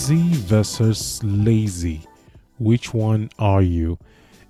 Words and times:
Busy 0.00 0.32
versus 0.32 1.20
lazy. 1.22 2.00
Which 2.58 2.94
one 2.94 3.28
are 3.38 3.60
you? 3.60 3.98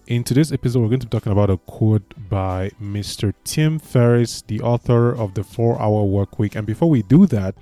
In 0.06 0.22
today's 0.22 0.52
episode, 0.52 0.78
we're 0.78 0.86
going 0.86 1.00
to 1.00 1.08
be 1.08 1.10
talking 1.10 1.32
about 1.32 1.50
a 1.50 1.56
quote 1.56 2.14
by 2.28 2.70
Mr. 2.80 3.34
Tim 3.42 3.80
Ferriss, 3.80 4.42
the 4.42 4.60
author 4.60 5.10
of 5.10 5.34
The 5.34 5.42
4 5.42 5.82
Hour 5.82 6.04
Work 6.04 6.38
Week. 6.38 6.54
And 6.54 6.68
before 6.68 6.88
we 6.88 7.02
do 7.02 7.26
that, 7.26 7.56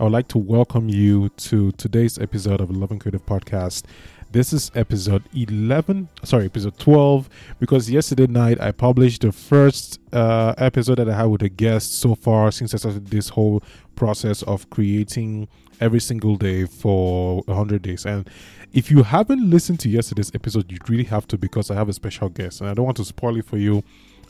I 0.00 0.04
would 0.04 0.12
like 0.12 0.28
to 0.28 0.38
welcome 0.38 0.88
you 0.88 1.28
to 1.28 1.72
today's 1.72 2.18
episode 2.18 2.62
of 2.62 2.70
Love 2.70 2.90
and 2.90 2.98
Creative 2.98 3.26
Podcast. 3.26 3.84
This 4.32 4.54
is 4.54 4.70
episode 4.74 5.24
11, 5.36 6.08
sorry, 6.24 6.46
episode 6.46 6.78
12, 6.78 7.28
because 7.58 7.90
yesterday 7.90 8.26
night 8.26 8.58
I 8.62 8.72
published 8.72 9.20
the 9.20 9.30
first 9.30 10.00
uh, 10.14 10.54
episode 10.56 10.94
that 10.94 11.10
I 11.10 11.14
had 11.14 11.24
with 11.24 11.42
a 11.42 11.50
guest 11.50 12.00
so 12.00 12.14
far 12.14 12.50
since 12.50 12.72
I 12.72 12.78
started 12.78 13.08
this 13.08 13.28
whole 13.28 13.62
process 13.94 14.42
of 14.44 14.70
creating 14.70 15.48
every 15.82 16.00
single 16.00 16.36
day 16.36 16.64
for 16.64 17.42
100 17.42 17.82
days. 17.82 18.06
And 18.06 18.26
if 18.72 18.90
you 18.90 19.02
haven't 19.02 19.50
listened 19.50 19.80
to 19.80 19.90
yesterday's 19.90 20.34
episode, 20.34 20.72
you 20.72 20.78
really 20.88 21.04
have 21.04 21.28
to 21.28 21.36
because 21.36 21.70
I 21.70 21.74
have 21.74 21.90
a 21.90 21.92
special 21.92 22.30
guest 22.30 22.62
and 22.62 22.70
I 22.70 22.72
don't 22.72 22.86
want 22.86 22.96
to 22.96 23.04
spoil 23.04 23.36
it 23.36 23.44
for 23.44 23.58
you. 23.58 23.84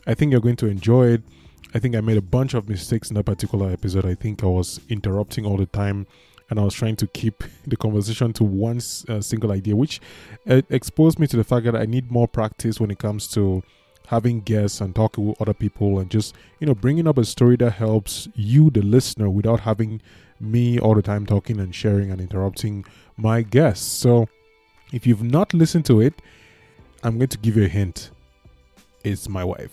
I 0.05 0.15
think 0.15 0.33
you're 0.33 0.41
going 0.41 0.57
to 0.57 0.67
enjoy 0.67 1.11
it. 1.11 1.21
I 1.73 1.79
think 1.79 1.95
I 1.95 2.01
made 2.01 2.17
a 2.17 2.21
bunch 2.21 2.53
of 2.53 2.67
mistakes 2.67 3.09
in 3.09 3.15
that 3.15 3.25
particular 3.25 3.71
episode. 3.71 4.05
I 4.05 4.15
think 4.15 4.43
I 4.43 4.47
was 4.47 4.81
interrupting 4.89 5.45
all 5.45 5.57
the 5.57 5.65
time 5.65 6.05
and 6.49 6.59
I 6.59 6.63
was 6.63 6.73
trying 6.73 6.97
to 6.97 7.07
keep 7.07 7.43
the 7.67 7.77
conversation 7.77 8.33
to 8.33 8.43
one 8.43 8.81
uh, 9.07 9.21
single 9.21 9.51
idea, 9.51 9.75
which 9.75 10.01
uh, 10.49 10.61
exposed 10.69 11.19
me 11.19 11.27
to 11.27 11.37
the 11.37 11.43
fact 11.43 11.65
that 11.65 11.75
I 11.75 11.85
need 11.85 12.11
more 12.11 12.27
practice 12.27 12.79
when 12.79 12.91
it 12.91 12.99
comes 12.99 13.27
to 13.29 13.63
having 14.07 14.41
guests 14.41 14.81
and 14.81 14.93
talking 14.93 15.27
with 15.27 15.41
other 15.41 15.53
people 15.53 15.99
and 15.99 16.09
just 16.09 16.35
you 16.59 16.67
know 16.67 16.75
bringing 16.75 17.07
up 17.07 17.17
a 17.17 17.23
story 17.23 17.55
that 17.55 17.71
helps 17.71 18.27
you 18.35 18.69
the 18.69 18.81
listener 18.81 19.29
without 19.29 19.61
having 19.61 20.01
me 20.37 20.77
all 20.77 20.95
the 20.95 21.01
time 21.01 21.25
talking 21.25 21.61
and 21.61 21.73
sharing 21.73 22.11
and 22.11 22.19
interrupting 22.19 22.83
my 23.15 23.41
guests. 23.41 23.85
So 23.85 24.27
if 24.91 25.07
you've 25.07 25.23
not 25.23 25.53
listened 25.53 25.85
to 25.85 26.01
it 26.01 26.21
i'm 27.03 27.17
going 27.17 27.29
to 27.29 27.37
give 27.37 27.55
you 27.57 27.63
a 27.63 27.67
hint. 27.67 28.11
It's 29.03 29.27
my 29.27 29.43
wife 29.43 29.71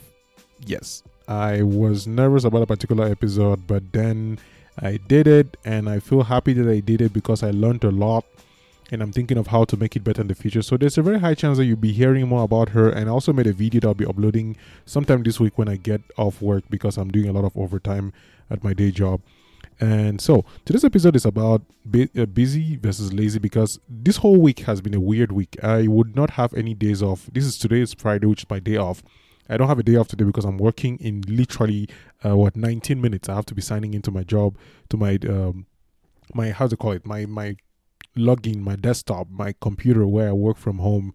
yes 0.67 1.03
i 1.27 1.63
was 1.63 2.07
nervous 2.07 2.45
about 2.45 2.63
a 2.63 2.67
particular 2.67 3.07
episode 3.07 3.67
but 3.67 3.93
then 3.93 4.39
I 4.81 4.97
did 4.97 5.27
it 5.27 5.57
and 5.65 5.89
I 5.89 5.99
feel 5.99 6.23
happy 6.23 6.53
that 6.53 6.69
I 6.69 6.81
did 6.81 7.01
it 7.01 7.13
because 7.13 7.43
I 7.43 7.51
learned 7.51 7.85
a 7.85 7.91
lot 7.91 8.25
and 8.91 9.03
I'm 9.03 9.13
thinking 9.13 9.37
of 9.37 9.49
how 9.49 9.65
to 9.65 9.77
make 9.77 9.97
it 9.97 10.05
better 10.05 10.23
in 10.23 10.29
the 10.29 10.35
future. 10.35 10.63
So 10.63 10.77
there's 10.77 10.97
a 10.97 11.03
very 11.03 11.19
high 11.19 11.35
chance 11.35 11.59
that 11.59 11.65
you'll 11.65 11.77
be 11.77 11.93
hearing 11.93 12.27
more 12.29 12.45
about 12.45 12.71
her. 12.71 12.89
And 12.89 13.09
I 13.09 13.13
also 13.13 13.33
made 13.33 13.47
a 13.47 13.53
video 13.53 13.81
that 13.81 13.89
I'll 13.89 13.95
be 13.95 14.07
uploading 14.07 14.57
sometime 14.87 15.23
this 15.25 15.41
week 15.41 15.59
when 15.59 15.69
I 15.69 15.77
get 15.77 16.01
off 16.17 16.41
work 16.41 16.65
because 16.71 16.97
I'm 16.97 17.11
doing 17.11 17.29
a 17.29 17.33
lot 17.33 17.45
of 17.45 17.57
overtime 17.57 18.13
at 18.51 18.65
my 18.65 18.73
day 18.73 18.91
job. 18.91 19.21
And 19.81 20.21
so 20.21 20.45
today's 20.65 20.85
episode 20.85 21.17
is 21.17 21.25
about 21.25 21.63
uh, 21.95 22.27
busy 22.27 22.77
versus 22.77 23.13
lazy 23.13 23.39
because 23.39 23.79
this 23.89 24.19
whole 24.19 24.41
week 24.41 24.61
has 24.61 24.81
been 24.81 24.95
a 24.95 25.01
weird 25.01 25.33
week. 25.33 25.57
I 25.63 25.87
would 25.87 26.17
not 26.17 26.31
have 26.31 26.55
any 26.55 26.75
days 26.75 27.03
off. 27.03 27.29
This 27.33 27.45
is 27.45 27.59
today 27.59 27.85
Friday, 27.85 28.27
which 28.27 28.45
is 28.45 28.51
my 28.51 28.59
day 28.59 28.77
off. 28.77 29.03
I 29.49 29.57
don't 29.57 29.69
have 29.69 29.79
a 29.79 29.83
day 29.83 29.97
off 29.97 30.09
today 30.09 30.25
because 30.25 30.45
I'm 30.45 30.59
working 30.59 30.99
in 30.99 31.23
literally 31.27 31.89
uh, 32.25 32.37
what 32.37 32.57
19 32.57 33.01
minutes. 33.01 33.29
I 33.29 33.35
have 33.35 33.47
to 33.47 33.55
be 33.55 33.63
signing 33.63 33.95
into 33.95 34.11
my 34.11 34.25
job 34.25 34.57
to 34.91 34.97
my 34.97 35.19
um 35.29 35.67
my 36.35 36.51
how 36.51 36.67
to 36.67 36.77
call 36.77 36.93
it 36.93 37.07
my 37.07 37.27
my 37.27 37.57
login 38.17 38.59
my 38.59 38.77
desktop 38.77 39.29
my 39.31 39.55
computer 39.61 40.07
where 40.07 40.29
I 40.29 40.33
work 40.33 40.57
from 40.57 40.79
home, 40.79 41.15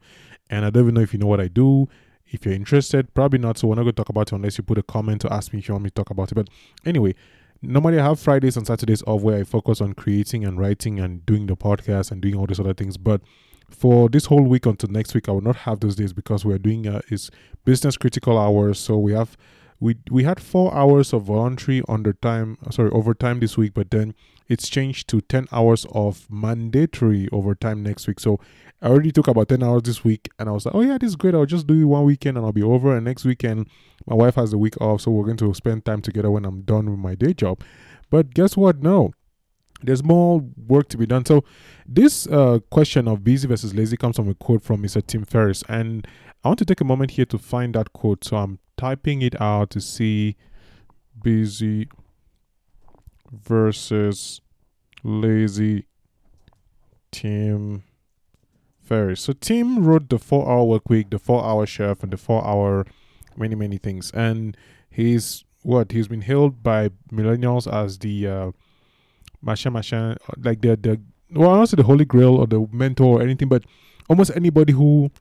and 0.49 0.65
I 0.65 0.69
don't 0.69 0.83
even 0.83 0.95
know 0.95 1.01
if 1.01 1.13
you 1.13 1.19
know 1.19 1.27
what 1.27 1.41
I 1.41 1.47
do. 1.47 1.87
If 2.25 2.45
you're 2.45 2.55
interested, 2.55 3.13
probably 3.13 3.37
not. 3.37 3.59
So 3.59 3.67
we're 3.67 3.75
not 3.75 3.83
going 3.83 3.93
to 3.93 3.97
talk 3.97 4.09
about 4.09 4.31
it 4.31 4.35
unless 4.35 4.57
you 4.57 4.63
put 4.63 4.79
a 4.79 4.83
comment 4.83 5.21
to 5.21 5.31
ask 5.31 5.53
me 5.53 5.59
if 5.59 5.67
you 5.67 5.75
want 5.75 5.83
me 5.83 5.91
to 5.91 5.93
talk 5.93 6.09
about 6.09 6.31
it. 6.31 6.35
But 6.35 6.47
anyway, 6.83 7.13
normally 7.61 7.99
I 7.99 8.05
have 8.05 8.19
Fridays 8.19 8.57
and 8.57 8.65
Saturdays 8.65 9.03
off 9.03 9.21
where 9.21 9.39
I 9.39 9.43
focus 9.43 9.81
on 9.81 9.93
creating 9.93 10.43
and 10.43 10.57
writing 10.59 10.99
and 10.99 11.23
doing 11.27 11.45
the 11.45 11.55
podcast 11.55 12.11
and 12.11 12.21
doing 12.21 12.35
all 12.35 12.47
these 12.47 12.59
other 12.59 12.73
things. 12.73 12.97
But 12.97 13.21
for 13.73 14.09
this 14.09 14.25
whole 14.25 14.43
week 14.43 14.65
until 14.65 14.89
next 14.89 15.13
week, 15.13 15.27
I 15.27 15.31
will 15.31 15.41
not 15.41 15.57
have 15.57 15.79
those 15.79 15.95
days 15.95 16.13
because 16.13 16.45
we're 16.45 16.57
doing 16.57 16.87
uh, 16.87 17.01
is 17.09 17.31
business 17.65 17.97
critical 17.97 18.37
hours. 18.37 18.79
So 18.79 18.97
we 18.97 19.13
have 19.13 19.35
we 19.79 19.97
we 20.09 20.23
had 20.23 20.39
four 20.39 20.73
hours 20.73 21.13
of 21.13 21.23
voluntary 21.23 21.81
under 21.89 22.13
time 22.13 22.57
sorry 22.71 22.91
overtime 22.91 23.39
this 23.39 23.57
week, 23.57 23.73
but 23.73 23.91
then 23.91 24.13
it's 24.47 24.69
changed 24.69 25.09
to 25.09 25.21
ten 25.21 25.47
hours 25.51 25.85
of 25.91 26.27
mandatory 26.29 27.27
overtime 27.31 27.83
next 27.83 28.07
week. 28.07 28.19
So 28.19 28.39
I 28.81 28.87
already 28.87 29.11
took 29.11 29.27
about 29.27 29.49
ten 29.49 29.63
hours 29.63 29.83
this 29.83 30.03
week, 30.03 30.29
and 30.37 30.47
I 30.47 30.51
was 30.51 30.65
like, 30.65 30.75
oh 30.75 30.81
yeah, 30.81 30.97
this 30.97 31.09
is 31.09 31.15
great. 31.15 31.33
I'll 31.33 31.45
just 31.45 31.67
do 31.67 31.79
it 31.79 31.85
one 31.85 32.05
weekend 32.05 32.37
and 32.37 32.45
I'll 32.45 32.53
be 32.53 32.63
over. 32.63 32.95
And 32.95 33.05
next 33.05 33.25
weekend, 33.25 33.67
my 34.05 34.15
wife 34.15 34.35
has 34.35 34.53
a 34.53 34.57
week 34.57 34.79
off, 34.79 35.01
so 35.01 35.11
we're 35.11 35.25
going 35.25 35.37
to 35.37 35.53
spend 35.53 35.85
time 35.85 36.01
together 36.01 36.29
when 36.29 36.45
I'm 36.45 36.61
done 36.61 36.89
with 36.89 36.99
my 36.99 37.15
day 37.15 37.33
job. 37.33 37.61
But 38.09 38.33
guess 38.33 38.55
what? 38.55 38.83
No 38.83 39.13
there's 39.83 40.03
more 40.03 40.41
work 40.67 40.87
to 40.89 40.97
be 40.97 41.05
done. 41.05 41.25
So, 41.25 41.43
this 41.85 42.27
uh, 42.27 42.59
question 42.69 43.07
of 43.07 43.23
busy 43.23 43.47
versus 43.47 43.73
lazy 43.73 43.97
comes 43.97 44.15
from 44.15 44.29
a 44.29 44.33
quote 44.33 44.63
from 44.63 44.81
Mr. 44.81 45.05
Tim 45.05 45.25
Ferriss, 45.25 45.63
and 45.67 46.07
I 46.43 46.49
want 46.49 46.59
to 46.59 46.65
take 46.65 46.81
a 46.81 46.85
moment 46.85 47.11
here 47.11 47.25
to 47.25 47.37
find 47.37 47.75
that 47.75 47.93
quote. 47.93 48.23
So, 48.23 48.37
I'm 48.37 48.59
typing 48.77 49.21
it 49.21 49.39
out 49.41 49.69
to 49.71 49.81
see 49.81 50.35
busy 51.21 51.89
versus 53.31 54.41
lazy 55.03 55.85
Tim 57.11 57.83
Ferriss. 58.81 59.21
So, 59.21 59.33
Tim 59.33 59.83
wrote 59.83 60.09
the 60.09 60.19
four 60.19 60.49
hour 60.49 60.65
work 60.65 60.89
week, 60.89 61.09
the 61.09 61.19
four 61.19 61.43
hour 61.43 61.65
chef, 61.65 62.03
and 62.03 62.11
the 62.11 62.17
four 62.17 62.45
hour 62.45 62.85
many, 63.37 63.55
many 63.55 63.77
things. 63.77 64.11
And 64.11 64.55
he's 64.89 65.43
what? 65.61 65.91
He's 65.91 66.07
been 66.07 66.21
hailed 66.21 66.61
by 66.61 66.89
millennials 67.11 67.71
as 67.71 67.99
the 67.99 68.27
uh, 68.27 68.51
machin 69.43 69.73
machin, 69.73 70.17
like 70.37 70.61
the 70.61 70.75
the 70.75 71.01
well, 71.31 71.51
I 71.51 71.55
don't 71.57 71.67
say 71.67 71.75
the 71.75 71.83
holy 71.83 72.05
grail 72.05 72.35
or 72.35 72.47
the 72.47 72.67
mentor 72.71 73.19
or 73.19 73.21
anything, 73.21 73.49
but 73.49 73.63
almost 74.09 74.31
anybody 74.35 74.73
who 74.73 75.11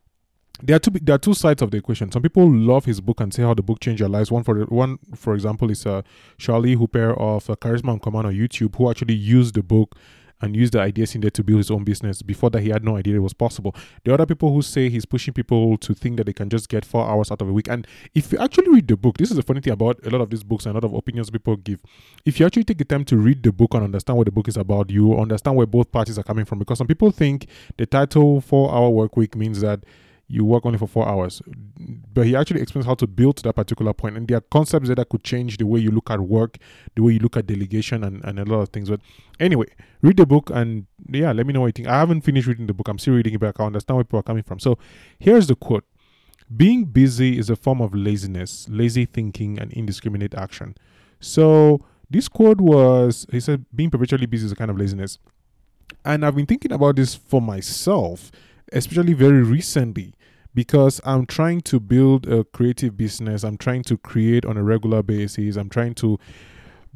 there 0.62 0.76
are 0.76 0.78
two 0.78 0.90
there 0.90 1.14
are 1.14 1.18
two 1.18 1.34
sides 1.34 1.62
of 1.62 1.70
the 1.70 1.78
equation. 1.78 2.12
Some 2.12 2.22
people 2.22 2.50
love 2.50 2.84
his 2.84 3.00
book 3.00 3.20
and 3.20 3.32
say 3.32 3.42
how 3.42 3.54
the 3.54 3.62
book 3.62 3.80
changed 3.80 4.02
their 4.02 4.08
lives. 4.08 4.30
One 4.30 4.44
for 4.44 4.60
one, 4.66 4.98
for 5.16 5.34
example, 5.34 5.70
is 5.70 5.86
uh, 5.86 6.02
Charlie 6.38 6.76
Houpert 6.76 7.18
of 7.18 7.48
uh, 7.50 7.56
Charisma 7.56 7.88
on 7.88 8.00
Command 8.00 8.26
on 8.26 8.34
YouTube, 8.34 8.76
who 8.76 8.90
actually 8.90 9.14
used 9.14 9.54
the 9.54 9.62
book 9.62 9.96
and 10.42 10.56
use 10.56 10.70
the 10.70 10.80
ideas 10.80 11.14
in 11.14 11.20
there 11.20 11.30
to 11.30 11.44
build 11.44 11.58
his 11.58 11.70
own 11.70 11.84
business. 11.84 12.20
Before 12.20 12.50
that, 12.50 12.60
he 12.60 12.70
had 12.70 12.84
no 12.84 12.96
idea 12.96 13.16
it 13.16 13.20
was 13.20 13.32
possible. 13.32 13.74
The 14.04 14.12
other 14.12 14.26
people 14.26 14.52
who 14.52 14.60
say 14.60 14.88
he's 14.88 15.06
pushing 15.06 15.32
people 15.32 15.78
to 15.78 15.94
think 15.94 16.16
that 16.16 16.24
they 16.24 16.32
can 16.32 16.50
just 16.50 16.68
get 16.68 16.84
four 16.84 17.08
hours 17.08 17.30
out 17.30 17.40
of 17.40 17.48
a 17.48 17.52
week. 17.52 17.68
And 17.68 17.86
if 18.14 18.32
you 18.32 18.38
actually 18.38 18.68
read 18.68 18.88
the 18.88 18.96
book, 18.96 19.16
this 19.18 19.30
is 19.30 19.36
the 19.36 19.42
funny 19.42 19.60
thing 19.60 19.72
about 19.72 20.04
a 20.04 20.10
lot 20.10 20.20
of 20.20 20.30
these 20.30 20.42
books 20.42 20.66
and 20.66 20.72
a 20.72 20.74
lot 20.74 20.84
of 20.84 20.92
opinions 20.92 21.30
people 21.30 21.56
give. 21.56 21.80
If 22.24 22.40
you 22.40 22.46
actually 22.46 22.64
take 22.64 22.78
the 22.78 22.84
time 22.84 23.04
to 23.06 23.16
read 23.16 23.42
the 23.42 23.52
book 23.52 23.74
and 23.74 23.84
understand 23.84 24.18
what 24.18 24.26
the 24.26 24.32
book 24.32 24.48
is 24.48 24.56
about, 24.56 24.90
you 24.90 25.16
understand 25.18 25.56
where 25.56 25.66
both 25.66 25.92
parties 25.92 26.18
are 26.18 26.24
coming 26.24 26.44
from. 26.44 26.58
Because 26.58 26.78
some 26.78 26.88
people 26.88 27.10
think 27.10 27.46
the 27.76 27.86
title 27.86 28.40
Four 28.40 28.74
Hour 28.74 28.90
Work 28.90 29.16
Week 29.16 29.36
means 29.36 29.60
that 29.60 29.84
you 30.28 30.44
work 30.44 30.64
only 30.64 30.78
for 30.78 30.86
four 30.86 31.06
hours. 31.06 31.42
But 32.14 32.26
he 32.26 32.34
actually 32.34 32.62
explains 32.62 32.86
how 32.86 32.94
to 32.94 33.06
build 33.06 33.36
to 33.36 33.42
that 33.44 33.54
particular 33.54 33.92
point. 33.92 34.16
And 34.16 34.26
there 34.26 34.38
are 34.38 34.42
concepts 34.42 34.88
that 34.88 35.08
could 35.08 35.24
change 35.24 35.58
the 35.58 35.66
way 35.66 35.80
you 35.80 35.90
look 35.90 36.10
at 36.10 36.20
work, 36.20 36.56
the 36.94 37.02
way 37.02 37.12
you 37.12 37.18
look 37.18 37.36
at 37.36 37.46
delegation, 37.46 38.02
and, 38.02 38.24
and 38.24 38.38
a 38.38 38.44
lot 38.44 38.60
of 38.60 38.70
things. 38.70 38.88
But 38.88 39.00
anyway, 39.38 39.66
read 40.00 40.16
the 40.16 40.26
book 40.26 40.50
and 40.50 40.86
yeah, 41.10 41.32
let 41.32 41.46
me 41.46 41.52
know 41.52 41.60
what 41.60 41.66
you 41.66 41.72
think. 41.72 41.88
I 41.88 41.98
haven't 41.98 42.22
finished 42.22 42.46
reading 42.46 42.66
the 42.66 42.74
book, 42.74 42.88
I'm 42.88 42.98
still 42.98 43.14
reading 43.14 43.34
it, 43.34 43.40
but 43.40 43.60
I 43.60 43.64
understand 43.64 43.96
where 43.96 44.04
people 44.04 44.20
are 44.20 44.24
coming 44.24 44.42
from. 44.42 44.58
So 44.58 44.78
here's 45.18 45.48
the 45.48 45.54
quote 45.54 45.84
Being 46.54 46.86
busy 46.86 47.38
is 47.38 47.50
a 47.50 47.56
form 47.56 47.80
of 47.82 47.94
laziness, 47.94 48.66
lazy 48.70 49.04
thinking, 49.04 49.58
and 49.58 49.70
indiscriminate 49.72 50.34
action. 50.34 50.76
So 51.20 51.84
this 52.08 52.28
quote 52.28 52.60
was, 52.60 53.26
he 53.30 53.40
said, 53.40 53.64
being 53.74 53.90
perpetually 53.90 54.26
busy 54.26 54.46
is 54.46 54.52
a 54.52 54.56
kind 54.56 54.70
of 54.70 54.78
laziness. 54.78 55.18
And 56.04 56.24
I've 56.24 56.36
been 56.36 56.46
thinking 56.46 56.72
about 56.72 56.96
this 56.96 57.14
for 57.14 57.40
myself, 57.40 58.30
especially 58.72 59.12
very 59.12 59.42
recently 59.42 60.14
because 60.54 61.00
I'm 61.04 61.26
trying 61.26 61.60
to 61.62 61.80
build 61.80 62.26
a 62.26 62.44
creative 62.44 62.96
business. 62.96 63.44
I'm 63.44 63.56
trying 63.56 63.82
to 63.84 63.96
create 63.96 64.44
on 64.44 64.56
a 64.56 64.62
regular 64.62 65.02
basis. 65.02 65.56
I'm 65.56 65.68
trying 65.68 65.94
to 65.96 66.18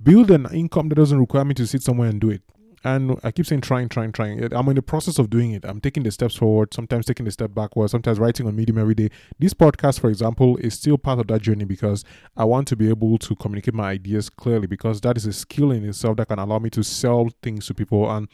build 0.03 0.31
an 0.31 0.47
income 0.53 0.89
that 0.91 0.97
doesn't 0.97 1.19
require 1.19 1.45
me 1.45 1.55
to 1.55 1.67
sit 1.67 1.83
somewhere 1.83 2.09
and 2.09 2.21
do 2.21 2.31
it. 2.31 2.43
And 2.85 3.19
I 3.25 3.33
keep 3.33 3.47
saying 3.47 3.63
trying, 3.63 3.89
trying, 3.89 4.13
trying. 4.13 4.53
I'm 4.55 4.69
in 4.69 4.77
the 4.77 4.83
process 4.83 5.19
of 5.19 5.29
doing 5.29 5.51
it. 5.51 5.65
I'm 5.65 5.81
taking 5.81 6.05
the 6.05 6.13
steps 6.13 6.37
forward, 6.37 6.73
sometimes 6.73 7.07
taking 7.07 7.25
the 7.25 7.33
step 7.33 7.53
backwards, 7.53 7.91
sometimes 7.91 8.21
writing 8.21 8.47
on 8.47 8.55
Medium 8.55 8.79
every 8.79 8.95
day. 8.95 9.09
This 9.41 9.55
podcast, 9.55 9.99
for 9.99 10.09
example, 10.09 10.57
is 10.59 10.75
still 10.75 10.97
part 10.97 11.19
of 11.19 11.27
that 11.27 11.43
journey 11.43 11.65
because 11.65 12.05
I 12.37 12.45
want 12.45 12.69
to 12.69 12.77
be 12.77 12.89
able 12.89 13.19
to 13.19 13.35
communicate 13.35 13.75
my 13.75 13.91
ideas 13.91 14.31
clearly 14.31 14.69
because 14.69 15.01
that 15.01 15.17
is 15.17 15.27
a 15.27 15.33
skill 15.33 15.73
in 15.73 15.85
itself 15.85 16.19
that 16.19 16.29
can 16.29 16.39
allow 16.39 16.61
me 16.61 16.71
to 16.71 16.85
sell 16.85 17.29
things 17.43 17.67
to 17.67 17.75
people. 17.75 18.09
And 18.09 18.29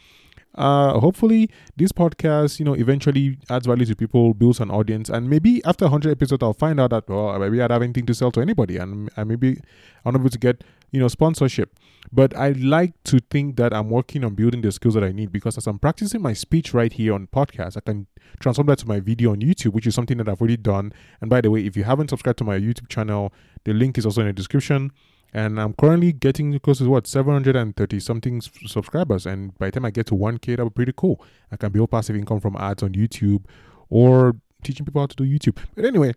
uh 0.55 0.99
hopefully 0.99 1.49
this 1.77 1.91
podcast 1.91 2.59
you 2.59 2.65
know 2.65 2.73
eventually 2.73 3.37
adds 3.49 3.65
value 3.65 3.85
to 3.85 3.95
people 3.95 4.33
builds 4.33 4.59
an 4.59 4.69
audience 4.69 5.09
and 5.09 5.29
maybe 5.29 5.63
after 5.65 5.85
100 5.85 6.11
episodes 6.11 6.43
i'll 6.43 6.53
find 6.53 6.79
out 6.79 6.91
that 6.91 7.07
well 7.09 7.37
maybe 7.39 7.61
i 7.61 7.67
don't 7.67 7.75
have 7.75 7.81
anything 7.81 8.05
to 8.05 8.13
sell 8.13 8.31
to 8.31 8.39
anybody 8.39 8.77
and 8.77 9.09
i 9.17 9.23
maybe 9.23 9.59
i'm 10.05 10.15
able 10.15 10.29
to 10.29 10.37
get 10.37 10.63
you 10.93 10.99
know 10.99 11.09
sponsorship. 11.09 11.75
But 12.11 12.35
i 12.37 12.51
like 12.51 12.93
to 13.05 13.19
think 13.19 13.57
that 13.57 13.73
i'm 13.73 13.89
working 13.89 14.23
on 14.23 14.35
building 14.35 14.61
the 14.61 14.71
skills 14.71 14.93
that 14.93 15.03
i 15.03 15.11
need 15.11 15.31
because 15.31 15.57
as 15.57 15.67
i'm 15.67 15.79
practicing 15.79 16.21
my 16.21 16.33
speech 16.33 16.73
right 16.73 16.93
here 16.93 17.13
on 17.13 17.27
podcast 17.27 17.75
i 17.75 17.79
can 17.79 18.07
transform 18.39 18.67
that 18.67 18.77
to 18.79 18.87
my 18.87 18.99
video 18.99 19.31
on 19.31 19.39
youtube 19.39 19.73
which 19.73 19.87
is 19.87 19.95
something 19.95 20.17
that 20.17 20.29
i've 20.29 20.39
already 20.39 20.57
done. 20.57 20.93
And 21.19 21.29
by 21.29 21.41
the 21.41 21.49
way 21.49 21.65
if 21.65 21.75
you 21.75 21.83
haven't 21.83 22.09
subscribed 22.09 22.37
to 22.39 22.43
my 22.43 22.59
youtube 22.59 22.87
channel 22.87 23.33
the 23.63 23.73
link 23.73 23.97
is 23.97 24.05
also 24.05 24.21
in 24.21 24.27
the 24.27 24.33
description 24.33 24.91
and 25.33 25.59
I'm 25.59 25.73
currently 25.73 26.13
getting 26.13 26.57
close 26.59 26.77
to 26.77 26.89
what 26.89 27.07
730 27.07 27.99
something 27.99 28.39
subscribers. 28.41 29.25
And 29.25 29.57
by 29.57 29.67
the 29.67 29.71
time 29.71 29.85
I 29.85 29.89
get 29.89 30.05
to 30.07 30.15
1K, 30.15 30.45
that'll 30.45 30.69
be 30.69 30.73
pretty 30.75 30.93
cool. 30.95 31.23
I 31.51 31.57
can 31.57 31.71
build 31.71 31.89
passive 31.89 32.15
income 32.15 32.39
from 32.39 32.55
ads 32.55 32.83
on 32.83 32.93
YouTube 32.93 33.45
or 33.89 34.35
teaching 34.63 34.85
people 34.85 35.01
how 35.01 35.07
to 35.07 35.15
do 35.15 35.23
YouTube. 35.23 35.57
But 35.75 35.85
anyway, 35.85 36.13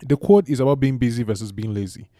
the 0.00 0.16
quote 0.16 0.48
is 0.48 0.60
about 0.60 0.78
being 0.78 0.98
busy 0.98 1.24
versus 1.24 1.50
being 1.50 1.74
lazy. 1.74 2.10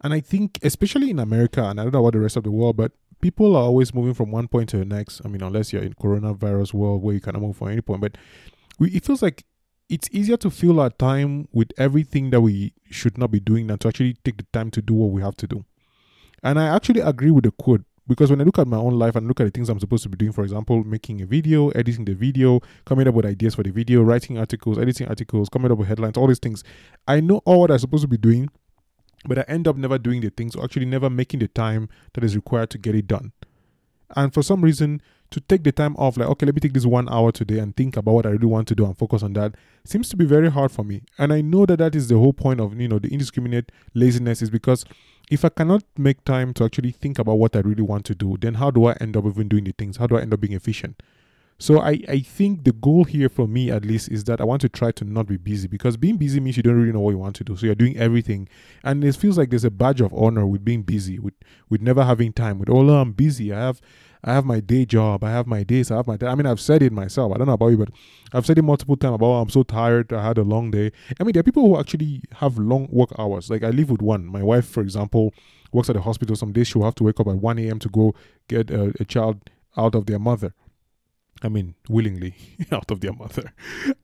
And 0.00 0.14
I 0.14 0.20
think, 0.20 0.58
especially 0.62 1.10
in 1.10 1.18
America, 1.18 1.62
and 1.62 1.78
I 1.78 1.82
don't 1.82 1.92
know 1.92 2.00
about 2.00 2.14
the 2.14 2.20
rest 2.20 2.36
of 2.36 2.44
the 2.44 2.50
world, 2.50 2.76
but 2.76 2.92
people 3.20 3.54
are 3.54 3.64
always 3.64 3.92
moving 3.92 4.14
from 4.14 4.30
one 4.30 4.48
point 4.48 4.70
to 4.70 4.78
the 4.78 4.86
next. 4.86 5.20
I 5.22 5.28
mean, 5.28 5.42
unless 5.42 5.72
you're 5.72 5.82
in 5.82 5.92
coronavirus 5.94 6.72
world 6.72 7.02
where 7.02 7.14
you 7.14 7.20
cannot 7.20 7.42
move 7.42 7.56
from 7.56 7.68
any 7.68 7.82
point, 7.82 8.00
but 8.00 8.16
we, 8.78 8.90
it 8.90 9.04
feels 9.04 9.20
like 9.20 9.44
it's 9.88 10.08
easier 10.12 10.36
to 10.36 10.50
fill 10.50 10.80
our 10.80 10.90
time 10.90 11.48
with 11.52 11.70
everything 11.78 12.30
that 12.30 12.40
we 12.40 12.74
should 12.90 13.16
not 13.16 13.30
be 13.30 13.40
doing 13.40 13.66
than 13.68 13.78
to 13.78 13.88
actually 13.88 14.14
take 14.24 14.36
the 14.36 14.46
time 14.52 14.70
to 14.70 14.82
do 14.82 14.94
what 14.94 15.10
we 15.10 15.22
have 15.22 15.36
to 15.36 15.46
do. 15.46 15.64
And 16.42 16.58
I 16.58 16.74
actually 16.74 17.00
agree 17.00 17.30
with 17.30 17.44
the 17.44 17.50
quote 17.52 17.82
because 18.06 18.30
when 18.30 18.40
I 18.40 18.44
look 18.44 18.58
at 18.58 18.66
my 18.66 18.76
own 18.76 18.98
life 18.98 19.16
and 19.16 19.28
look 19.28 19.40
at 19.40 19.44
the 19.44 19.50
things 19.50 19.68
I'm 19.68 19.80
supposed 19.80 20.02
to 20.04 20.08
be 20.08 20.16
doing, 20.16 20.32
for 20.32 20.42
example, 20.42 20.82
making 20.82 21.20
a 21.20 21.26
video, 21.26 21.68
editing 21.70 22.04
the 22.06 22.14
video, 22.14 22.60
coming 22.86 23.06
up 23.06 23.14
with 23.14 23.26
ideas 23.26 23.54
for 23.54 23.62
the 23.62 23.70
video, 23.70 24.02
writing 24.02 24.38
articles, 24.38 24.78
editing 24.78 25.08
articles, 25.08 25.48
coming 25.48 25.70
up 25.70 25.78
with 25.78 25.88
headlines, 25.88 26.16
all 26.16 26.26
these 26.26 26.38
things, 26.38 26.64
I 27.06 27.20
know 27.20 27.42
all 27.44 27.60
what 27.60 27.70
I'm 27.70 27.78
supposed 27.78 28.02
to 28.02 28.08
be 28.08 28.16
doing, 28.16 28.48
but 29.26 29.38
I 29.38 29.42
end 29.42 29.68
up 29.68 29.76
never 29.76 29.98
doing 29.98 30.20
the 30.22 30.30
things 30.30 30.56
or 30.56 30.64
actually 30.64 30.86
never 30.86 31.10
making 31.10 31.40
the 31.40 31.48
time 31.48 31.88
that 32.14 32.24
is 32.24 32.34
required 32.34 32.70
to 32.70 32.78
get 32.78 32.94
it 32.94 33.06
done. 33.06 33.32
And 34.16 34.32
for 34.32 34.42
some 34.42 34.62
reason, 34.62 35.02
to 35.30 35.40
take 35.40 35.62
the 35.62 35.72
time 35.72 35.94
off, 35.96 36.16
like, 36.16 36.28
okay, 36.28 36.46
let 36.46 36.54
me 36.54 36.60
take 36.60 36.72
this 36.72 36.86
one 36.86 37.08
hour 37.08 37.30
today 37.32 37.58
and 37.58 37.76
think 37.76 37.96
about 37.96 38.12
what 38.12 38.26
I 38.26 38.30
really 38.30 38.46
want 38.46 38.66
to 38.68 38.74
do 38.74 38.86
and 38.86 38.96
focus 38.96 39.22
on 39.22 39.34
that, 39.34 39.54
seems 39.84 40.08
to 40.08 40.16
be 40.16 40.24
very 40.24 40.50
hard 40.50 40.72
for 40.72 40.84
me. 40.84 41.02
And 41.18 41.32
I 41.32 41.42
know 41.42 41.66
that 41.66 41.78
that 41.78 41.94
is 41.94 42.08
the 42.08 42.16
whole 42.16 42.32
point 42.32 42.60
of, 42.60 42.78
you 42.80 42.88
know, 42.88 42.98
the 42.98 43.08
indiscriminate 43.08 43.70
laziness 43.94 44.40
is 44.40 44.50
because 44.50 44.84
if 45.30 45.44
I 45.44 45.50
cannot 45.50 45.84
make 45.96 46.24
time 46.24 46.54
to 46.54 46.64
actually 46.64 46.92
think 46.92 47.18
about 47.18 47.34
what 47.34 47.54
I 47.54 47.60
really 47.60 47.82
want 47.82 48.06
to 48.06 48.14
do, 48.14 48.36
then 48.40 48.54
how 48.54 48.70
do 48.70 48.86
I 48.86 48.92
end 49.00 49.16
up 49.16 49.26
even 49.26 49.48
doing 49.48 49.64
the 49.64 49.72
things? 49.72 49.98
How 49.98 50.06
do 50.06 50.16
I 50.16 50.22
end 50.22 50.32
up 50.32 50.40
being 50.40 50.54
efficient? 50.54 51.02
So 51.60 51.80
I, 51.80 52.00
I 52.08 52.20
think 52.20 52.62
the 52.62 52.70
goal 52.70 53.02
here 53.02 53.28
for 53.28 53.48
me 53.48 53.68
at 53.68 53.84
least 53.84 54.12
is 54.12 54.22
that 54.24 54.40
I 54.40 54.44
want 54.44 54.60
to 54.60 54.68
try 54.68 54.92
to 54.92 55.04
not 55.04 55.26
be 55.26 55.36
busy 55.36 55.66
because 55.66 55.96
being 55.96 56.16
busy 56.16 56.38
means 56.38 56.56
you 56.56 56.62
don't 56.62 56.76
really 56.76 56.92
know 56.92 57.00
what 57.00 57.10
you 57.10 57.18
want 57.18 57.34
to 57.36 57.44
do. 57.44 57.56
So 57.56 57.66
you're 57.66 57.74
doing 57.74 57.96
everything. 57.96 58.48
And 58.84 59.02
it 59.02 59.16
feels 59.16 59.36
like 59.36 59.50
there's 59.50 59.64
a 59.64 59.70
badge 59.70 60.00
of 60.00 60.14
honor 60.14 60.46
with 60.46 60.64
being 60.64 60.82
busy, 60.82 61.18
with 61.18 61.34
with 61.68 61.82
never 61.82 62.04
having 62.04 62.32
time, 62.32 62.60
with 62.60 62.70
oh 62.70 62.88
I'm 62.88 63.10
busy. 63.10 63.52
I 63.52 63.58
have 63.58 63.80
I 64.22 64.34
have 64.34 64.44
my 64.44 64.60
day 64.60 64.84
job, 64.84 65.24
I 65.24 65.32
have 65.32 65.48
my 65.48 65.64
days, 65.64 65.90
I 65.90 65.96
have 65.96 66.06
my 66.06 66.16
day. 66.16 66.28
I 66.28 66.36
mean 66.36 66.46
I've 66.46 66.60
said 66.60 66.80
it 66.80 66.92
myself. 66.92 67.32
I 67.34 67.38
don't 67.38 67.48
know 67.48 67.54
about 67.54 67.68
you, 67.70 67.78
but 67.78 67.90
I've 68.32 68.46
said 68.46 68.58
it 68.58 68.62
multiple 68.62 68.96
times 68.96 69.16
about 69.16 69.26
oh, 69.26 69.40
I'm 69.40 69.50
so 69.50 69.64
tired, 69.64 70.12
I 70.12 70.24
had 70.24 70.38
a 70.38 70.42
long 70.42 70.70
day. 70.70 70.92
I 71.18 71.24
mean 71.24 71.32
there 71.32 71.40
are 71.40 71.50
people 71.50 71.66
who 71.66 71.80
actually 71.80 72.22
have 72.34 72.56
long 72.56 72.86
work 72.92 73.10
hours. 73.18 73.50
Like 73.50 73.64
I 73.64 73.70
live 73.70 73.90
with 73.90 74.00
one. 74.00 74.26
My 74.26 74.44
wife, 74.44 74.68
for 74.68 74.80
example, 74.80 75.34
works 75.72 75.90
at 75.90 75.96
the 75.96 76.02
hospital. 76.02 76.36
Some 76.36 76.52
days 76.52 76.68
she'll 76.68 76.84
have 76.84 76.94
to 76.96 77.02
wake 77.02 77.18
up 77.18 77.26
at 77.26 77.34
1 77.34 77.58
a.m. 77.58 77.80
to 77.80 77.88
go 77.88 78.14
get 78.46 78.70
a, 78.70 78.92
a 79.00 79.04
child 79.04 79.50
out 79.76 79.96
of 79.96 80.06
their 80.06 80.20
mother 80.20 80.54
I 81.42 81.48
mean, 81.48 81.74
willingly 81.88 82.34
out 82.72 82.90
of 82.90 83.00
their 83.00 83.12
mother. 83.12 83.52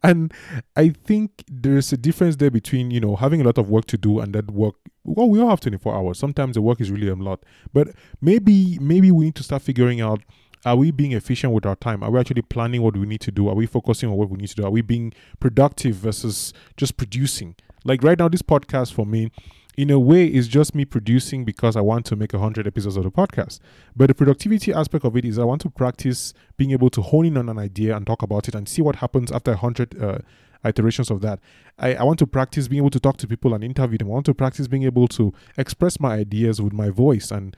And 0.02 0.32
I 0.76 0.90
think 0.90 1.44
there's 1.50 1.92
a 1.92 1.96
difference 1.96 2.36
there 2.36 2.50
between, 2.50 2.90
you 2.90 3.00
know, 3.00 3.16
having 3.16 3.40
a 3.40 3.44
lot 3.44 3.58
of 3.58 3.68
work 3.68 3.86
to 3.86 3.98
do 3.98 4.20
and 4.20 4.34
that 4.34 4.50
work. 4.50 4.76
Well, 5.02 5.28
we 5.28 5.40
all 5.40 5.50
have 5.50 5.60
24 5.60 5.94
hours. 5.94 6.18
Sometimes 6.18 6.54
the 6.54 6.62
work 6.62 6.80
is 6.80 6.90
really 6.90 7.08
a 7.08 7.14
lot. 7.14 7.42
But 7.72 7.88
maybe, 8.20 8.78
maybe 8.80 9.10
we 9.10 9.26
need 9.26 9.34
to 9.36 9.42
start 9.42 9.62
figuring 9.62 10.00
out 10.00 10.22
are 10.64 10.76
we 10.76 10.90
being 10.90 11.12
efficient 11.12 11.52
with 11.52 11.66
our 11.66 11.76
time? 11.76 12.02
Are 12.02 12.10
we 12.10 12.18
actually 12.18 12.42
planning 12.42 12.80
what 12.80 12.96
we 12.96 13.06
need 13.06 13.20
to 13.22 13.30
do? 13.30 13.48
Are 13.48 13.54
we 13.54 13.66
focusing 13.66 14.08
on 14.08 14.16
what 14.16 14.30
we 14.30 14.38
need 14.38 14.48
to 14.48 14.54
do? 14.54 14.64
Are 14.64 14.70
we 14.70 14.80
being 14.80 15.12
productive 15.38 15.96
versus 15.96 16.54
just 16.76 16.96
producing? 16.96 17.54
Like 17.84 18.02
right 18.02 18.18
now, 18.18 18.28
this 18.28 18.40
podcast 18.40 18.94
for 18.94 19.04
me, 19.04 19.30
in 19.76 19.90
a 19.90 19.98
way 19.98 20.26
is 20.26 20.48
just 20.48 20.74
me 20.74 20.84
producing 20.84 21.44
because 21.44 21.76
I 21.76 21.80
want 21.80 22.06
to 22.06 22.16
make 22.16 22.32
100 22.32 22.66
episodes 22.66 22.96
of 22.96 23.04
the 23.04 23.10
podcast. 23.10 23.60
But 23.96 24.08
the 24.08 24.14
productivity 24.14 24.72
aspect 24.72 25.04
of 25.04 25.16
it 25.16 25.24
is 25.24 25.38
I 25.38 25.44
want 25.44 25.62
to 25.62 25.70
practice 25.70 26.32
being 26.56 26.70
able 26.70 26.90
to 26.90 27.02
hone 27.02 27.26
in 27.26 27.36
on 27.36 27.48
an 27.48 27.58
idea 27.58 27.96
and 27.96 28.06
talk 28.06 28.22
about 28.22 28.48
it 28.48 28.54
and 28.54 28.68
see 28.68 28.82
what 28.82 28.96
happens 28.96 29.32
after 29.32 29.52
100 29.52 30.00
uh, 30.00 30.18
iterations 30.64 31.10
of 31.10 31.20
that. 31.22 31.40
I, 31.78 31.94
I 31.94 32.02
want 32.04 32.18
to 32.20 32.26
practice 32.26 32.68
being 32.68 32.82
able 32.82 32.90
to 32.90 33.00
talk 33.00 33.16
to 33.18 33.26
people 33.26 33.54
and 33.54 33.64
interview 33.64 33.98
them. 33.98 34.08
I 34.08 34.12
want 34.12 34.26
to 34.26 34.34
practice 34.34 34.68
being 34.68 34.84
able 34.84 35.08
to 35.08 35.32
express 35.56 35.98
my 35.98 36.14
ideas 36.14 36.62
with 36.62 36.72
my 36.72 36.90
voice 36.90 37.30
and 37.30 37.56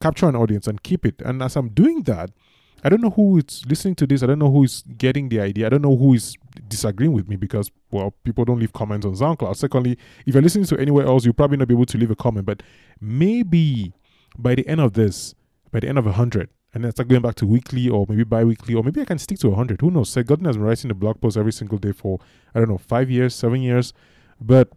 capture 0.00 0.28
an 0.28 0.36
audience 0.36 0.66
and 0.66 0.82
keep 0.82 1.04
it. 1.06 1.20
And 1.22 1.42
as 1.42 1.56
I'm 1.56 1.68
doing 1.70 2.02
that, 2.02 2.30
I 2.84 2.90
don't 2.90 3.00
know 3.00 3.10
who 3.10 3.38
is 3.38 3.64
listening 3.66 3.94
to 3.96 4.06
this. 4.06 4.22
I 4.22 4.26
don't 4.26 4.38
know 4.38 4.50
who 4.50 4.62
is 4.62 4.84
getting 4.98 5.30
the 5.30 5.40
idea. 5.40 5.66
I 5.66 5.68
don't 5.70 5.80
know 5.80 5.96
who 5.96 6.12
is 6.12 6.36
disagreeing 6.68 7.12
with 7.12 7.28
me 7.28 7.36
because, 7.36 7.70
well, 7.90 8.14
people 8.24 8.44
don't 8.44 8.58
leave 8.58 8.74
comments 8.74 9.06
on 9.06 9.14
SoundCloud. 9.14 9.56
Secondly, 9.56 9.98
if 10.26 10.34
you're 10.34 10.42
listening 10.42 10.66
to 10.66 10.78
anywhere 10.78 11.06
else, 11.06 11.24
you'll 11.24 11.32
probably 11.32 11.56
not 11.56 11.66
be 11.66 11.74
able 11.74 11.86
to 11.86 11.96
leave 11.96 12.10
a 12.10 12.16
comment. 12.16 12.44
But 12.44 12.62
maybe 13.00 13.94
by 14.36 14.54
the 14.54 14.68
end 14.68 14.82
of 14.82 14.92
this, 14.92 15.34
by 15.72 15.80
the 15.80 15.88
end 15.88 15.96
of 15.96 16.04
100, 16.04 16.50
and 16.74 16.84
then 16.84 16.90
start 16.90 17.08
going 17.08 17.22
back 17.22 17.36
to 17.36 17.46
weekly 17.46 17.88
or 17.88 18.04
maybe 18.06 18.24
bi 18.24 18.44
weekly, 18.44 18.74
or 18.74 18.82
maybe 18.82 19.00
I 19.00 19.04
can 19.06 19.18
stick 19.18 19.38
to 19.38 19.48
100. 19.48 19.80
Who 19.80 19.90
knows? 19.90 20.10
Seth 20.10 20.26
Godin 20.26 20.44
has 20.44 20.56
been 20.56 20.66
writing 20.66 20.88
the 20.88 20.94
blog 20.94 21.20
post 21.20 21.36
every 21.38 21.52
single 21.52 21.78
day 21.78 21.92
for, 21.92 22.18
I 22.54 22.58
don't 22.58 22.68
know, 22.68 22.78
five 22.78 23.10
years, 23.10 23.34
seven 23.34 23.62
years. 23.62 23.94
But 24.40 24.68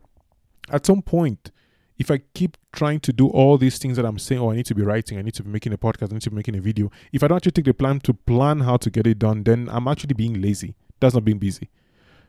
at 0.69 0.85
some 0.85 1.01
point, 1.01 1.51
if 1.97 2.11
I 2.11 2.19
keep 2.33 2.57
trying 2.71 2.99
to 3.01 3.13
do 3.13 3.27
all 3.27 3.57
these 3.57 3.77
things 3.77 3.97
that 3.97 4.05
I'm 4.05 4.19
saying, 4.19 4.41
oh, 4.41 4.51
I 4.51 4.55
need 4.55 4.65
to 4.67 4.75
be 4.75 4.83
writing, 4.83 5.17
I 5.17 5.21
need 5.21 5.33
to 5.35 5.43
be 5.43 5.49
making 5.49 5.73
a 5.73 5.77
podcast, 5.77 6.11
I 6.11 6.15
need 6.15 6.21
to 6.23 6.29
be 6.29 6.35
making 6.35 6.55
a 6.55 6.61
video, 6.61 6.91
if 7.11 7.23
I 7.23 7.27
don't 7.27 7.37
actually 7.37 7.53
take 7.53 7.65
the 7.65 7.73
plan 7.73 7.99
to 8.01 8.13
plan 8.13 8.61
how 8.61 8.77
to 8.77 8.89
get 8.89 9.07
it 9.07 9.19
done, 9.19 9.43
then 9.43 9.67
I'm 9.71 9.87
actually 9.87 10.13
being 10.13 10.41
lazy. 10.41 10.75
That's 10.99 11.13
not 11.13 11.25
being 11.25 11.39
busy. 11.39 11.69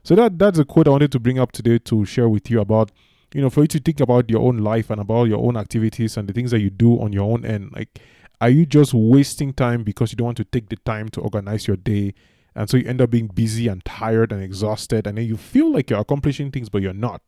So 0.03 0.15
that 0.15 0.39
that's 0.39 0.59
a 0.59 0.65
quote 0.65 0.89
I 0.89 0.91
wanted 0.91 1.13
to 1.13 1.21
bring 1.21 1.39
up 1.39 1.53
today 1.53 1.79
to 1.81 2.05
share 2.05 2.29
with 2.29 2.51
you 2.51 2.61
about, 2.61 2.93
you 3.35 3.43
know, 3.43 3.51
for 3.51 3.63
you 3.63 3.67
to 3.69 3.79
think 3.79 4.01
about 4.01 4.31
your 4.31 4.41
own 4.41 4.59
life 4.59 4.91
and 4.91 5.01
about 5.01 5.25
your 5.25 5.45
own 5.45 5.57
activities 5.57 6.17
and 6.17 6.29
the 6.29 6.33
things 6.33 6.51
that 6.51 6.61
you 6.61 6.71
do 6.71 7.01
on 7.01 7.13
your 7.13 7.31
own 7.31 7.45
end. 7.45 7.73
Like, 7.73 7.99
are 8.41 8.49
you 8.49 8.65
just 8.65 8.95
wasting 8.95 9.53
time 9.53 9.83
because 9.83 10.13
you 10.13 10.17
don't 10.17 10.27
want 10.27 10.37
to 10.39 10.45
take 10.45 10.69
the 10.69 10.77
time 10.77 11.09
to 11.11 11.21
organize 11.21 11.67
your 11.67 11.77
day? 11.77 12.15
And 12.55 12.71
so 12.71 12.77
you 12.77 12.89
end 12.89 13.01
up 13.01 13.11
being 13.11 13.27
busy 13.27 13.69
and 13.69 13.85
tired 13.85 14.33
and 14.33 14.43
exhausted, 14.43 15.07
and 15.07 15.19
then 15.19 15.27
you 15.27 15.37
feel 15.37 15.71
like 15.73 15.91
you're 15.91 16.01
accomplishing 16.01 16.51
things, 16.51 16.69
but 16.69 16.83
you're 16.83 16.93
not. 16.93 17.21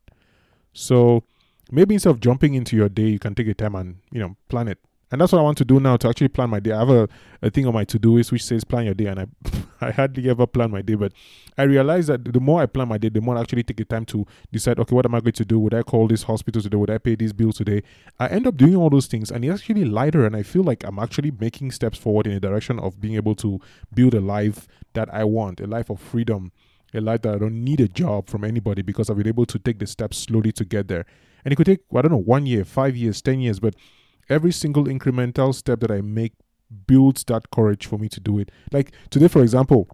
So 0.73 1.23
maybe 1.71 1.95
instead 1.95 2.11
of 2.11 2.19
jumping 2.19 2.53
into 2.53 2.75
your 2.75 2.89
day, 2.89 3.07
you 3.07 3.19
can 3.19 3.33
take 3.33 3.47
a 3.47 3.53
time 3.53 3.75
and 3.75 3.97
you 4.11 4.19
know 4.19 4.35
plan 4.49 4.67
it. 4.67 4.79
And 5.11 5.19
that's 5.19 5.33
what 5.33 5.39
I 5.39 5.41
want 5.41 5.57
to 5.57 5.65
do 5.65 5.79
now 5.81 5.97
to 5.97 6.07
actually 6.07 6.29
plan 6.29 6.49
my 6.49 6.61
day. 6.61 6.71
I 6.71 6.79
have 6.79 6.89
a, 6.89 7.09
a 7.41 7.49
thing 7.49 7.67
on 7.67 7.73
my 7.73 7.83
to 7.83 7.99
do 7.99 8.15
list 8.15 8.31
which 8.31 8.45
says 8.45 8.63
plan 8.63 8.85
your 8.85 8.93
day, 8.93 9.07
and 9.07 9.19
I 9.19 9.25
I 9.81 9.91
hardly 9.91 10.29
ever 10.29 10.47
plan 10.47 10.71
my 10.71 10.81
day, 10.81 10.93
but 10.93 11.11
I 11.57 11.63
realize 11.63 12.07
that 12.07 12.23
the 12.23 12.39
more 12.39 12.61
I 12.61 12.67
plan 12.67 12.87
my 12.87 12.97
day, 12.97 13.09
the 13.09 13.19
more 13.19 13.35
I 13.35 13.41
actually 13.41 13.63
take 13.63 13.77
the 13.77 13.85
time 13.85 14.05
to 14.05 14.25
decide, 14.51 14.79
okay, 14.79 14.95
what 14.95 15.05
am 15.05 15.15
I 15.15 15.19
going 15.19 15.33
to 15.33 15.43
do? 15.43 15.59
Would 15.59 15.73
I 15.73 15.81
call 15.81 16.07
this 16.07 16.23
hospital 16.23 16.61
today? 16.61 16.77
Would 16.77 16.91
I 16.91 16.99
pay 16.99 17.15
these 17.15 17.33
bills 17.33 17.57
today? 17.57 17.81
I 18.19 18.27
end 18.27 18.45
up 18.47 18.55
doing 18.55 18.75
all 18.75 18.89
those 18.89 19.07
things, 19.07 19.31
and 19.31 19.43
it's 19.43 19.59
actually 19.59 19.85
lighter, 19.85 20.25
and 20.25 20.35
I 20.35 20.43
feel 20.43 20.63
like 20.63 20.83
I'm 20.85 20.99
actually 20.99 21.31
making 21.31 21.71
steps 21.71 21.97
forward 21.97 22.27
in 22.27 22.33
the 22.33 22.39
direction 22.39 22.79
of 22.79 23.01
being 23.01 23.15
able 23.15 23.35
to 23.35 23.59
build 23.93 24.13
a 24.13 24.21
life 24.21 24.67
that 24.93 25.13
I 25.13 25.23
want, 25.23 25.59
a 25.59 25.67
life 25.67 25.89
of 25.89 25.99
freedom, 25.99 26.51
a 26.93 27.01
life 27.01 27.23
that 27.23 27.35
I 27.35 27.37
don't 27.39 27.63
need 27.63 27.81
a 27.81 27.87
job 27.87 28.29
from 28.29 28.43
anybody 28.43 28.81
because 28.81 29.09
I've 29.09 29.17
been 29.17 29.27
able 29.27 29.45
to 29.47 29.59
take 29.59 29.79
the 29.79 29.87
steps 29.87 30.17
slowly 30.17 30.51
to 30.53 30.63
get 30.63 30.87
there. 30.87 31.05
And 31.43 31.51
it 31.51 31.55
could 31.55 31.65
take, 31.65 31.81
I 31.95 32.01
don't 32.01 32.11
know, 32.11 32.17
one 32.17 32.45
year, 32.45 32.65
five 32.65 32.95
years, 32.95 33.21
10 33.21 33.39
years, 33.39 33.59
but 33.59 33.75
every 34.29 34.51
single 34.51 34.85
incremental 34.85 35.53
step 35.53 35.79
that 35.81 35.91
I 35.91 36.01
make 36.01 36.33
builds 36.87 37.23
that 37.25 37.51
courage 37.51 37.85
for 37.85 37.97
me 37.97 38.07
to 38.09 38.19
do 38.19 38.39
it. 38.39 38.49
Like 38.71 38.93
today, 39.09 39.27
for 39.27 39.41
example, 39.41 39.87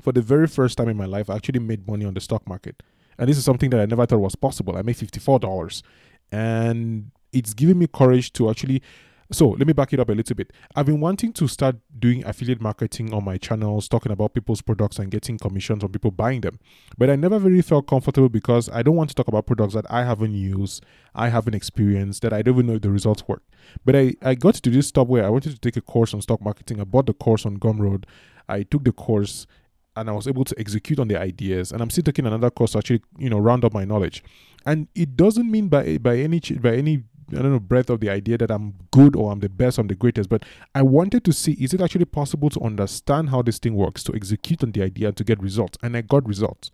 for 0.00 0.12
the 0.12 0.22
very 0.22 0.46
first 0.46 0.78
time 0.78 0.88
in 0.88 0.96
my 0.96 1.06
life, 1.06 1.28
I 1.30 1.36
actually 1.36 1.60
made 1.60 1.86
money 1.86 2.04
on 2.04 2.14
the 2.14 2.20
stock 2.20 2.46
market. 2.48 2.82
And 3.18 3.28
this 3.28 3.36
is 3.36 3.44
something 3.44 3.70
that 3.70 3.80
I 3.80 3.86
never 3.86 4.06
thought 4.06 4.18
was 4.18 4.36
possible. 4.36 4.76
I 4.76 4.82
made 4.82 4.96
$54. 4.96 5.82
And 6.30 7.10
it's 7.32 7.54
given 7.54 7.78
me 7.78 7.86
courage 7.86 8.32
to 8.34 8.50
actually 8.50 8.82
so 9.30 9.50
let 9.50 9.66
me 9.66 9.72
back 9.72 9.92
it 9.92 10.00
up 10.00 10.08
a 10.08 10.12
little 10.12 10.34
bit. 10.34 10.52
I've 10.74 10.86
been 10.86 11.00
wanting 11.00 11.32
to 11.34 11.48
start 11.48 11.76
doing 11.98 12.24
affiliate 12.24 12.60
marketing 12.60 13.12
on 13.12 13.24
my 13.24 13.36
channels, 13.36 13.86
talking 13.86 14.10
about 14.10 14.32
people's 14.32 14.62
products 14.62 14.98
and 14.98 15.10
getting 15.10 15.38
commissions 15.38 15.84
on 15.84 15.90
people 15.90 16.10
buying 16.10 16.40
them. 16.40 16.58
But 16.96 17.10
I 17.10 17.16
never 17.16 17.38
really 17.38 17.62
felt 17.62 17.86
comfortable 17.86 18.30
because 18.30 18.70
I 18.70 18.82
don't 18.82 18.96
want 18.96 19.10
to 19.10 19.14
talk 19.14 19.28
about 19.28 19.46
products 19.46 19.74
that 19.74 19.84
I 19.90 20.04
haven't 20.04 20.34
used, 20.34 20.84
I 21.14 21.28
haven't 21.28 21.54
experienced, 21.54 22.22
that 22.22 22.32
I 22.32 22.40
don't 22.40 22.54
even 22.54 22.66
know 22.66 22.74
if 22.74 22.82
the 22.82 22.90
results 22.90 23.28
work. 23.28 23.42
But 23.84 23.96
I, 23.96 24.14
I 24.22 24.34
got 24.34 24.54
to 24.54 24.70
this 24.70 24.88
stop 24.88 25.08
where 25.08 25.24
I 25.24 25.28
wanted 25.28 25.52
to 25.52 25.58
take 25.58 25.76
a 25.76 25.82
course 25.82 26.14
on 26.14 26.22
stock 26.22 26.40
marketing. 26.40 26.80
I 26.80 26.84
bought 26.84 27.06
the 27.06 27.14
course 27.14 27.44
on 27.44 27.58
Gumroad. 27.58 28.04
I 28.48 28.62
took 28.62 28.84
the 28.84 28.92
course 28.92 29.46
and 29.94 30.08
I 30.08 30.12
was 30.12 30.26
able 30.26 30.44
to 30.44 30.58
execute 30.58 30.98
on 30.98 31.08
the 31.08 31.20
ideas. 31.20 31.72
And 31.72 31.82
I'm 31.82 31.90
still 31.90 32.04
taking 32.04 32.26
another 32.26 32.50
course 32.50 32.72
to 32.72 32.78
actually, 32.78 33.02
you 33.18 33.28
know, 33.28 33.38
round 33.38 33.64
up 33.64 33.74
my 33.74 33.84
knowledge. 33.84 34.22
And 34.64 34.88
it 34.94 35.16
doesn't 35.16 35.50
mean 35.50 35.68
by 35.68 35.98
by 35.98 36.16
any 36.16 36.40
by 36.40 36.76
any 36.76 37.04
I 37.30 37.42
don't 37.42 37.52
know 37.52 37.60
breadth 37.60 37.90
of 37.90 38.00
the 38.00 38.10
idea 38.10 38.38
that 38.38 38.50
I'm 38.50 38.74
good 38.90 39.14
or 39.14 39.30
I'm 39.32 39.40
the 39.40 39.48
best, 39.48 39.78
I'm 39.78 39.86
the 39.86 39.94
greatest, 39.94 40.28
but 40.28 40.44
I 40.74 40.82
wanted 40.82 41.24
to 41.24 41.32
see 41.32 41.52
is 41.52 41.74
it 41.74 41.80
actually 41.80 42.06
possible 42.06 42.50
to 42.50 42.60
understand 42.60 43.30
how 43.30 43.42
this 43.42 43.58
thing 43.58 43.74
works, 43.74 44.02
to 44.04 44.14
execute 44.14 44.62
on 44.62 44.72
the 44.72 44.82
idea, 44.82 45.12
to 45.12 45.24
get 45.24 45.40
results, 45.40 45.78
and 45.82 45.96
I 45.96 46.00
got 46.02 46.26
results. 46.26 46.70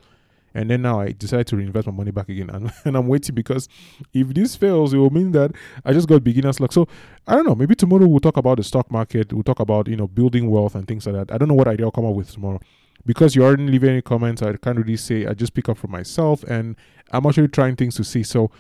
And 0.57 0.71
then 0.71 0.83
now 0.83 1.01
I 1.01 1.11
decided 1.11 1.49
to 1.49 1.57
reinvest 1.57 1.89
my 1.89 1.93
money 1.93 2.13
back 2.13 2.29
again, 2.29 2.49
and, 2.51 2.73
and 2.85 2.97
I'm 2.97 3.09
waiting 3.09 3.35
because 3.35 3.69
if 4.13 4.29
this 4.29 4.55
fails, 4.55 4.95
it 4.95 4.99
will 4.99 5.11
mean 5.11 5.33
that 5.33 5.51
I 5.85 5.93
just 5.93 6.09
got 6.09 6.23
beginner's 6.23 6.61
luck. 6.61 6.73
So 6.73 6.87
I 7.27 7.35
don't 7.35 7.47
know. 7.47 7.57
Maybe 7.57 7.75
tomorrow 7.75 8.07
we'll 8.07 8.21
talk 8.21 8.37
about 8.37 8.59
the 8.59 8.63
stock 8.63 8.91
market. 8.91 9.33
We'll 9.33 9.43
talk 9.43 9.59
about 9.59 9.89
you 9.89 9.97
know 9.97 10.07
building 10.07 10.49
wealth 10.49 10.77
and 10.77 10.87
things 10.87 11.07
like 11.07 11.17
that. 11.17 11.35
I 11.35 11.39
don't 11.39 11.49
know 11.49 11.55
what 11.55 11.67
idea 11.67 11.87
I'll 11.87 11.93
come 11.93 12.07
up 12.07 12.15
with 12.15 12.31
tomorrow 12.31 12.61
because 13.05 13.35
you 13.35 13.45
aren't 13.45 13.69
leaving 13.69 13.91
any 13.91 14.03
comments. 14.03 14.43
I 14.43 14.57
can't 14.57 14.79
really 14.79 14.97
say. 14.97 15.27
I 15.27 15.35
just 15.35 15.55
pick 15.55 15.69
up 15.69 15.77
for 15.77 15.89
myself, 15.89 16.45
and 16.45 16.77
I'm 17.11 17.27
actually 17.27 17.49
trying 17.49 17.75
things 17.75 17.97
to 17.97 18.05
see. 18.05 18.23
So 18.23 18.51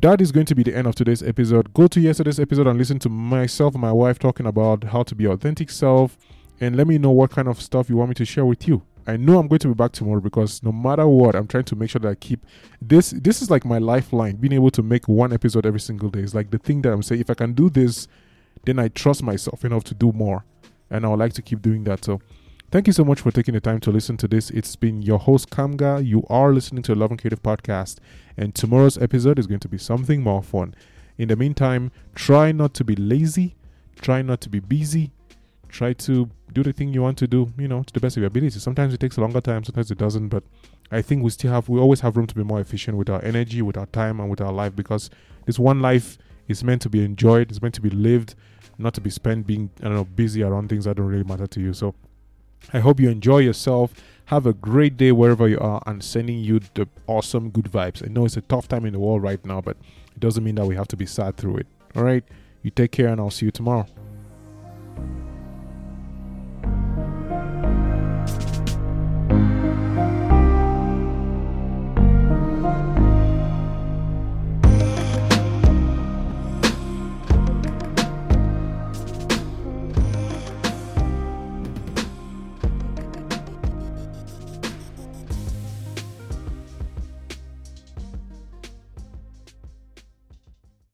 that 0.00 0.20
is 0.20 0.32
going 0.32 0.46
to 0.46 0.54
be 0.54 0.62
the 0.62 0.76
end 0.76 0.86
of 0.86 0.94
today's 0.94 1.22
episode. 1.22 1.72
Go 1.72 1.86
to 1.88 2.00
yesterday's 2.00 2.40
episode 2.40 2.66
and 2.66 2.78
listen 2.78 2.98
to 3.00 3.08
myself 3.08 3.74
and 3.74 3.80
my 3.80 3.92
wife 3.92 4.18
talking 4.18 4.46
about 4.46 4.84
how 4.84 5.02
to 5.02 5.14
be 5.14 5.26
authentic 5.26 5.70
self 5.70 6.18
and 6.60 6.76
let 6.76 6.86
me 6.86 6.98
know 6.98 7.10
what 7.10 7.30
kind 7.30 7.48
of 7.48 7.60
stuff 7.60 7.88
you 7.88 7.96
want 7.96 8.10
me 8.10 8.14
to 8.14 8.24
share 8.24 8.44
with 8.44 8.66
you. 8.68 8.82
I 9.06 9.16
know 9.16 9.38
I'm 9.38 9.46
going 9.46 9.60
to 9.60 9.68
be 9.68 9.74
back 9.74 9.92
tomorrow 9.92 10.20
because 10.20 10.62
no 10.62 10.72
matter 10.72 11.06
what, 11.06 11.36
I'm 11.36 11.46
trying 11.46 11.64
to 11.64 11.76
make 11.76 11.90
sure 11.90 12.00
that 12.00 12.08
I 12.08 12.14
keep 12.16 12.44
this. 12.82 13.10
This 13.10 13.40
is 13.40 13.50
like 13.50 13.64
my 13.64 13.78
lifeline. 13.78 14.36
Being 14.36 14.54
able 14.54 14.70
to 14.72 14.82
make 14.82 15.06
one 15.06 15.32
episode 15.32 15.64
every 15.64 15.80
single 15.80 16.10
day 16.10 16.20
is 16.20 16.34
like 16.34 16.50
the 16.50 16.58
thing 16.58 16.82
that 16.82 16.92
I'm 16.92 17.02
saying. 17.02 17.20
If 17.20 17.30
I 17.30 17.34
can 17.34 17.52
do 17.52 17.70
this, 17.70 18.08
then 18.64 18.80
I 18.80 18.88
trust 18.88 19.22
myself 19.22 19.64
enough 19.64 19.84
to 19.84 19.94
do 19.94 20.10
more, 20.12 20.44
and 20.90 21.06
I 21.06 21.08
would 21.08 21.20
like 21.20 21.34
to 21.34 21.42
keep 21.42 21.62
doing 21.62 21.84
that. 21.84 22.04
So, 22.04 22.20
thank 22.76 22.86
you 22.86 22.92
so 22.92 23.06
much 23.06 23.22
for 23.22 23.30
taking 23.30 23.54
the 23.54 23.60
time 23.60 23.80
to 23.80 23.90
listen 23.90 24.18
to 24.18 24.28
this. 24.28 24.50
It's 24.50 24.76
been 24.76 25.00
your 25.00 25.18
host 25.18 25.48
Kamga. 25.48 26.04
You 26.04 26.22
are 26.28 26.52
listening 26.52 26.82
to 26.82 26.92
a 26.92 26.94
Love 26.94 27.10
and 27.10 27.18
Creative 27.18 27.42
podcast, 27.42 28.00
and 28.36 28.54
tomorrow's 28.54 28.98
episode 28.98 29.38
is 29.38 29.46
going 29.46 29.60
to 29.60 29.68
be 29.68 29.78
something 29.78 30.22
more 30.22 30.42
fun. 30.42 30.74
In 31.16 31.28
the 31.28 31.36
meantime, 31.36 31.90
try 32.14 32.52
not 32.52 32.74
to 32.74 32.84
be 32.84 32.94
lazy. 32.94 33.56
Try 34.02 34.20
not 34.20 34.42
to 34.42 34.50
be 34.50 34.60
busy 34.60 35.10
try 35.68 35.92
to 35.92 36.30
do 36.52 36.62
the 36.62 36.72
thing 36.72 36.92
you 36.92 37.02
want 37.02 37.18
to 37.18 37.26
do, 37.26 37.52
you 37.58 37.68
know, 37.68 37.82
to 37.82 37.92
the 37.92 38.00
best 38.00 38.16
of 38.16 38.20
your 38.22 38.28
ability. 38.28 38.58
Sometimes 38.58 38.94
it 38.94 39.00
takes 39.00 39.16
a 39.16 39.20
longer 39.20 39.40
time, 39.40 39.64
sometimes 39.64 39.90
it 39.90 39.98
doesn't, 39.98 40.28
but 40.28 40.42
I 40.90 41.02
think 41.02 41.22
we 41.22 41.30
still 41.30 41.52
have, 41.52 41.68
we 41.68 41.78
always 41.78 42.00
have 42.00 42.16
room 42.16 42.26
to 42.28 42.34
be 42.34 42.44
more 42.44 42.60
efficient 42.60 42.96
with 42.96 43.10
our 43.10 43.22
energy, 43.22 43.62
with 43.62 43.76
our 43.76 43.86
time, 43.86 44.20
and 44.20 44.30
with 44.30 44.40
our 44.40 44.52
life 44.52 44.74
because 44.74 45.10
this 45.44 45.58
one 45.58 45.80
life 45.80 46.18
is 46.48 46.62
meant 46.62 46.82
to 46.82 46.88
be 46.88 47.04
enjoyed, 47.04 47.50
it's 47.50 47.60
meant 47.60 47.74
to 47.74 47.80
be 47.80 47.90
lived, 47.90 48.34
not 48.78 48.94
to 48.94 49.00
be 49.00 49.10
spent 49.10 49.46
being, 49.46 49.70
I 49.80 49.84
don't 49.84 49.94
know, 49.94 50.04
busy 50.04 50.42
around 50.42 50.68
things 50.68 50.84
that 50.84 50.96
don't 50.96 51.06
really 51.06 51.24
matter 51.24 51.46
to 51.46 51.60
you. 51.60 51.72
So 51.72 51.94
I 52.72 52.80
hope 52.80 53.00
you 53.00 53.08
enjoy 53.10 53.38
yourself. 53.38 53.94
Have 54.26 54.46
a 54.46 54.52
great 54.52 54.96
day 54.96 55.12
wherever 55.12 55.48
you 55.48 55.58
are 55.58 55.80
and 55.86 56.02
sending 56.02 56.38
you 56.38 56.60
the 56.74 56.88
awesome 57.06 57.50
good 57.50 57.66
vibes. 57.66 58.04
I 58.04 58.12
know 58.12 58.24
it's 58.24 58.36
a 58.36 58.40
tough 58.40 58.66
time 58.66 58.84
in 58.84 58.92
the 58.92 58.98
world 58.98 59.22
right 59.22 59.44
now, 59.44 59.60
but 59.60 59.76
it 60.14 60.20
doesn't 60.20 60.42
mean 60.42 60.56
that 60.56 60.66
we 60.66 60.74
have 60.74 60.88
to 60.88 60.96
be 60.96 61.06
sad 61.06 61.36
through 61.36 61.58
it. 61.58 61.66
All 61.94 62.02
right. 62.02 62.24
You 62.62 62.70
take 62.70 62.90
care 62.90 63.08
and 63.08 63.20
I'll 63.20 63.30
see 63.30 63.46
you 63.46 63.52
tomorrow. 63.52 63.86